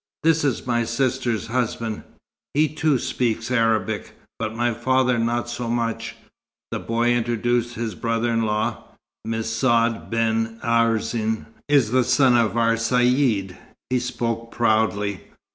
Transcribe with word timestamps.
"This 0.23 0.43
is 0.43 0.65
my 0.65 0.83
sister's 0.83 1.45
husband. 1.45 2.01
He 2.55 2.67
too 2.67 2.97
speaks 2.97 3.51
Arabic, 3.51 4.13
but 4.39 4.55
my 4.55 4.73
father 4.73 5.19
not 5.19 5.47
so 5.47 5.69
much." 5.69 6.15
The 6.71 6.79
boy 6.79 7.09
introduced 7.13 7.75
his 7.75 7.93
brother 7.93 8.31
in 8.33 8.41
law. 8.41 8.83
"Messaud 9.27 10.09
ben 10.09 10.57
Arzen 10.63 11.45
is 11.69 11.91
the 11.91 12.03
son 12.03 12.35
of 12.35 12.57
our 12.57 12.73
Caïd," 12.77 13.55
(he 13.91 13.99
spoke 13.99 14.49
proudly). 14.49 15.19